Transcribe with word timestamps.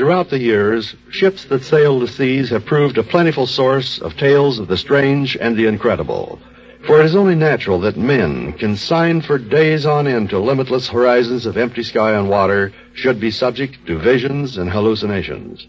Throughout 0.00 0.30
the 0.30 0.38
years, 0.38 0.96
ships 1.10 1.44
that 1.44 1.62
sail 1.62 2.00
the 2.00 2.08
seas 2.08 2.48
have 2.48 2.64
proved 2.64 2.96
a 2.96 3.02
plentiful 3.02 3.46
source 3.46 3.98
of 3.98 4.16
tales 4.16 4.58
of 4.58 4.66
the 4.66 4.78
strange 4.78 5.36
and 5.38 5.54
the 5.54 5.66
incredible. 5.66 6.40
For 6.86 7.00
it 7.00 7.04
is 7.04 7.14
only 7.14 7.34
natural 7.34 7.80
that 7.80 7.98
men, 7.98 8.54
consigned 8.54 9.26
for 9.26 9.36
days 9.36 9.84
on 9.84 10.06
end 10.06 10.30
to 10.30 10.38
limitless 10.38 10.88
horizons 10.88 11.44
of 11.44 11.58
empty 11.58 11.82
sky 11.82 12.14
and 12.14 12.30
water, 12.30 12.72
should 12.94 13.20
be 13.20 13.30
subject 13.30 13.86
to 13.88 13.98
visions 13.98 14.56
and 14.56 14.70
hallucinations. 14.70 15.66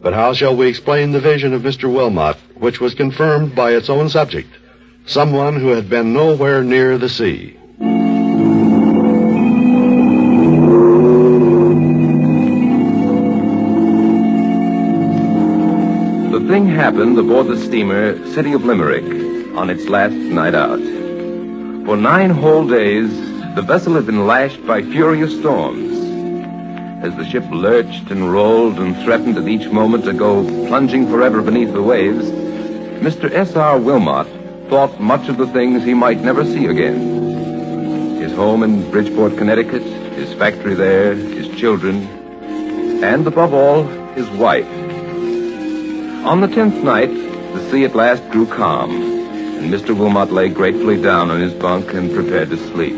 But 0.00 0.14
how 0.14 0.34
shall 0.34 0.54
we 0.54 0.68
explain 0.68 1.10
the 1.10 1.18
vision 1.18 1.52
of 1.52 1.62
Mr. 1.62 1.92
Wilmot, 1.92 2.36
which 2.54 2.80
was 2.80 2.94
confirmed 2.94 3.56
by 3.56 3.72
its 3.72 3.90
own 3.90 4.08
subject, 4.08 4.50
someone 5.04 5.56
who 5.58 5.70
had 5.70 5.90
been 5.90 6.12
nowhere 6.12 6.62
near 6.62 6.96
the 6.96 7.08
sea? 7.08 7.56
Happened 16.74 17.18
aboard 17.18 17.46
the 17.46 17.56
steamer 17.56 18.18
City 18.32 18.52
of 18.52 18.64
Limerick 18.64 19.04
on 19.56 19.70
its 19.70 19.88
last 19.88 20.14
night 20.14 20.54
out. 20.54 20.80
For 21.86 21.96
nine 21.96 22.30
whole 22.30 22.66
days, 22.66 23.10
the 23.54 23.62
vessel 23.62 23.94
had 23.94 24.06
been 24.06 24.26
lashed 24.26 24.66
by 24.66 24.82
furious 24.82 25.38
storms. 25.38 25.92
As 27.04 27.14
the 27.16 27.24
ship 27.24 27.44
lurched 27.50 28.10
and 28.10 28.32
rolled 28.32 28.78
and 28.78 28.96
threatened 29.04 29.38
at 29.38 29.46
each 29.46 29.68
moment 29.70 30.04
to 30.06 30.12
go 30.12 30.44
plunging 30.66 31.06
forever 31.08 31.42
beneath 31.42 31.72
the 31.72 31.82
waves, 31.82 32.24
Mr. 33.00 33.30
S.R. 33.30 33.78
Wilmot 33.78 34.26
thought 34.68 35.00
much 35.00 35.28
of 35.28 35.36
the 35.36 35.46
things 35.48 35.84
he 35.84 35.94
might 35.94 36.20
never 36.20 36.44
see 36.44 36.66
again. 36.66 38.20
His 38.20 38.32
home 38.32 38.62
in 38.62 38.90
Bridgeport, 38.90 39.36
Connecticut, 39.36 39.82
his 39.82 40.32
factory 40.34 40.74
there, 40.74 41.14
his 41.14 41.48
children, 41.56 42.08
and 43.04 43.26
above 43.26 43.54
all, 43.54 43.84
his 44.14 44.28
wife. 44.30 44.93
On 46.24 46.40
the 46.40 46.48
tenth 46.48 46.82
night, 46.82 47.10
the 47.10 47.70
sea 47.70 47.84
at 47.84 47.94
last 47.94 48.26
grew 48.30 48.46
calm, 48.46 48.90
and 48.90 49.70
Mr. 49.70 49.94
Wilmot 49.94 50.32
lay 50.32 50.48
gratefully 50.48 51.00
down 51.00 51.30
on 51.30 51.38
his 51.38 51.52
bunk 51.52 51.92
and 51.92 52.10
prepared 52.14 52.48
to 52.48 52.56
sleep. 52.56 52.94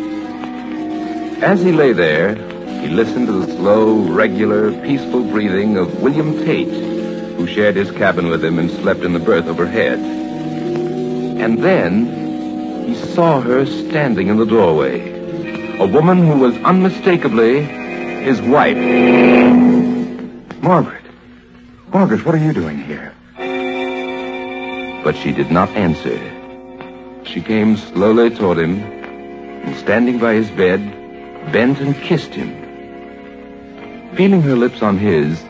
As 1.42 1.60
he 1.60 1.72
lay 1.72 1.92
there, 1.92 2.36
he 2.80 2.86
listened 2.86 3.26
to 3.26 3.32
the 3.32 3.52
slow, 3.56 3.98
regular, 4.12 4.70
peaceful 4.82 5.24
breathing 5.24 5.76
of 5.76 6.00
William 6.00 6.44
Tate, 6.44 6.68
who 7.36 7.48
shared 7.48 7.74
his 7.74 7.90
cabin 7.90 8.28
with 8.28 8.44
him 8.44 8.60
and 8.60 8.70
slept 8.70 9.00
in 9.00 9.12
the 9.12 9.18
berth 9.18 9.48
overhead. 9.48 9.98
And 9.98 11.58
then 11.64 12.86
he 12.86 12.94
saw 12.94 13.40
her 13.40 13.66
standing 13.66 14.28
in 14.28 14.36
the 14.36 14.46
doorway, 14.46 15.78
a 15.80 15.86
woman 15.86 16.24
who 16.24 16.38
was 16.38 16.56
unmistakably 16.58 17.64
his 17.64 18.40
wife. 18.40 18.76
Margaret. 20.62 21.02
Margaret, 21.92 22.24
what 22.24 22.36
are 22.36 22.38
you 22.38 22.52
doing 22.52 22.78
here? 22.78 23.14
But 25.06 25.16
she 25.16 25.30
did 25.30 25.52
not 25.52 25.68
answer. 25.76 26.18
She 27.22 27.40
came 27.40 27.76
slowly 27.76 28.28
toward 28.28 28.58
him, 28.58 28.82
and 28.82 29.76
standing 29.76 30.18
by 30.18 30.34
his 30.34 30.50
bed, 30.50 30.80
bent 31.52 31.78
and 31.78 31.94
kissed 31.94 32.34
him. 32.34 32.50
Feeling 34.16 34.42
her 34.42 34.56
lips 34.56 34.82
on 34.82 34.98
his, 34.98 35.40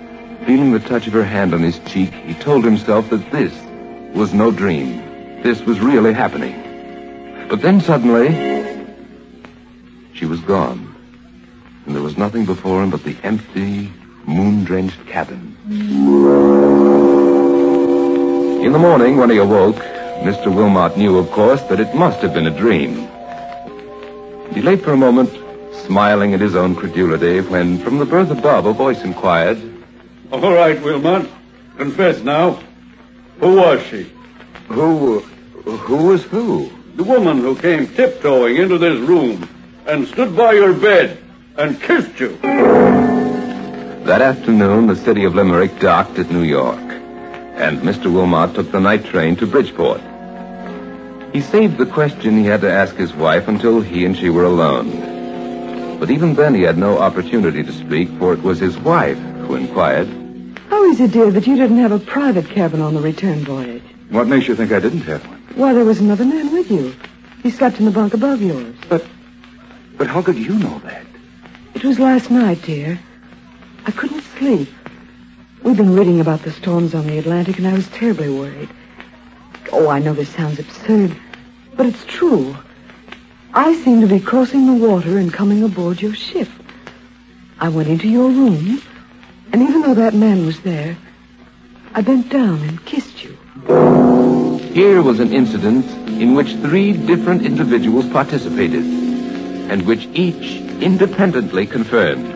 feeling 0.44 0.72
the 0.72 0.78
touch 0.78 1.06
of 1.06 1.14
her 1.14 1.24
hand 1.24 1.54
on 1.54 1.62
his 1.62 1.78
cheek, 1.86 2.12
he 2.12 2.34
told 2.34 2.66
himself 2.66 3.08
that 3.08 3.30
this 3.30 3.54
was 4.14 4.34
no 4.34 4.50
dream. 4.50 5.42
This 5.42 5.62
was 5.62 5.80
really 5.80 6.12
happening. 6.12 7.46
But 7.48 7.62
then 7.62 7.80
suddenly, 7.80 8.28
she 10.12 10.26
was 10.26 10.40
gone. 10.40 10.94
And 11.86 11.94
there 11.94 12.02
was 12.02 12.18
nothing 12.18 12.44
before 12.44 12.82
him 12.82 12.90
but 12.90 13.04
the 13.04 13.16
empty, 13.22 13.90
moon-drenched 14.26 15.06
cabin. 15.06 15.56
In 18.66 18.72
the 18.72 18.80
morning, 18.80 19.16
when 19.16 19.30
he 19.30 19.36
awoke, 19.36 19.76
Mr. 20.26 20.52
Wilmot 20.52 20.96
knew, 20.96 21.18
of 21.18 21.30
course, 21.30 21.62
that 21.68 21.78
it 21.78 21.94
must 21.94 22.18
have 22.18 22.34
been 22.34 22.48
a 22.48 22.50
dream. 22.50 23.08
He 24.52 24.60
lay 24.60 24.74
for 24.74 24.92
a 24.92 24.96
moment, 24.96 25.30
smiling 25.84 26.34
at 26.34 26.40
his 26.40 26.56
own 26.56 26.74
credulity, 26.74 27.42
when 27.42 27.78
from 27.78 27.98
the 27.98 28.04
berth 28.04 28.32
above 28.32 28.66
a 28.66 28.72
voice 28.72 29.04
inquired, 29.04 29.56
All 30.32 30.52
right, 30.52 30.82
Wilmot. 30.82 31.30
Confess 31.78 32.20
now. 32.22 32.58
Who 33.38 33.54
was 33.54 33.86
she? 33.86 34.10
Who. 34.66 35.20
Who 35.20 36.08
was 36.08 36.24
who? 36.24 36.68
The 36.96 37.04
woman 37.04 37.38
who 37.38 37.54
came 37.54 37.86
tiptoeing 37.86 38.56
into 38.56 38.78
this 38.78 38.98
room 38.98 39.48
and 39.86 40.08
stood 40.08 40.36
by 40.36 40.54
your 40.54 40.74
bed 40.74 41.18
and 41.56 41.80
kissed 41.80 42.18
you. 42.18 42.36
That 44.08 44.22
afternoon, 44.22 44.88
the 44.88 44.96
city 44.96 45.22
of 45.22 45.36
Limerick 45.36 45.78
docked 45.78 46.18
at 46.18 46.32
New 46.32 46.42
York, 46.42 46.80
and 47.56 47.78
Mr. 47.80 48.12
Wilmot 48.12 48.54
took 48.54 48.70
the 48.70 48.80
night 48.80 49.04
train 49.06 49.36
to 49.36 49.46
Bridgeport. 49.46 50.00
He 51.32 51.40
saved 51.40 51.78
the 51.78 51.86
question 51.86 52.36
he 52.38 52.44
had 52.44 52.60
to 52.60 52.70
ask 52.70 52.94
his 52.94 53.14
wife 53.14 53.48
until 53.48 53.80
he 53.80 54.04
and 54.04 54.16
she 54.16 54.30
were 54.30 54.44
alone. 54.44 55.98
But 55.98 56.10
even 56.10 56.34
then, 56.34 56.54
he 56.54 56.62
had 56.62 56.78
no 56.78 56.98
opportunity 56.98 57.62
to 57.62 57.72
speak, 57.72 58.10
for 58.18 58.34
it 58.34 58.42
was 58.42 58.58
his 58.58 58.76
wife 58.78 59.18
who 59.18 59.54
inquired, 59.54 60.08
How 60.68 60.84
is 60.84 61.00
it, 61.00 61.12
dear, 61.12 61.30
that 61.30 61.46
you 61.46 61.56
didn't 61.56 61.78
have 61.78 61.92
a 61.92 61.98
private 61.98 62.48
cabin 62.48 62.80
on 62.80 62.94
the 62.94 63.00
return 63.00 63.40
voyage? 63.44 63.82
What 64.10 64.28
makes 64.28 64.46
you 64.46 64.54
think 64.54 64.72
I 64.72 64.80
didn't 64.80 65.02
have 65.02 65.26
one? 65.26 65.42
Why, 65.54 65.72
there 65.72 65.84
was 65.84 66.00
another 66.00 66.24
man 66.24 66.52
with 66.52 66.70
you. 66.70 66.94
He 67.42 67.50
slept 67.50 67.78
in 67.78 67.86
the 67.86 67.90
bunk 67.90 68.12
above 68.12 68.42
yours. 68.42 68.74
But 68.88 69.06
but 69.96 70.08
how 70.08 70.20
could 70.20 70.36
you 70.36 70.58
know 70.58 70.78
that? 70.80 71.06
It 71.74 71.84
was 71.84 71.98
last 71.98 72.30
night, 72.30 72.60
dear. 72.62 73.00
I 73.86 73.90
couldn't 73.90 74.22
sleep. 74.38 74.68
We've 75.62 75.76
been 75.76 75.96
reading 75.96 76.20
about 76.20 76.42
the 76.42 76.52
storms 76.52 76.94
on 76.94 77.06
the 77.06 77.18
Atlantic, 77.18 77.58
and 77.58 77.66
I 77.66 77.72
was 77.72 77.88
terribly 77.88 78.28
worried. 78.28 78.68
Oh, 79.72 79.88
I 79.88 79.98
know 79.98 80.14
this 80.14 80.28
sounds 80.28 80.58
absurd, 80.58 81.16
but 81.74 81.86
it's 81.86 82.04
true. 82.04 82.56
I 83.52 83.74
seem 83.74 84.00
to 84.02 84.06
be 84.06 84.20
crossing 84.20 84.66
the 84.66 84.86
water 84.86 85.18
and 85.18 85.32
coming 85.32 85.62
aboard 85.64 86.00
your 86.00 86.14
ship. 86.14 86.48
I 87.58 87.70
went 87.70 87.88
into 87.88 88.08
your 88.08 88.30
room, 88.30 88.82
and 89.52 89.62
even 89.62 89.82
though 89.82 89.94
that 89.94 90.14
man 90.14 90.46
was 90.46 90.60
there, 90.60 90.96
I 91.94 92.02
bent 92.02 92.28
down 92.28 92.62
and 92.62 92.84
kissed 92.84 93.24
you. 93.24 93.36
Here 94.72 95.00
was 95.02 95.20
an 95.20 95.32
incident 95.32 95.86
in 96.20 96.34
which 96.34 96.52
three 96.56 96.92
different 96.92 97.46
individuals 97.46 98.06
participated, 98.10 98.84
and 98.84 99.86
which 99.86 100.06
each 100.12 100.60
independently 100.82 101.66
confirmed. 101.66 102.26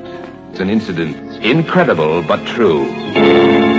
It's 0.51 0.61
an 0.61 0.71
incident 0.71 1.30
incredible 1.43 2.23
but 2.23 2.45
true. 2.47 3.70